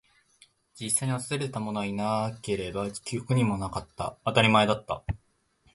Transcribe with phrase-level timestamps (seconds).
[0.73, 4.17] 実際に訪れたものはいなければ、記憶にもなかった。
[4.25, 5.03] 当たり前だった。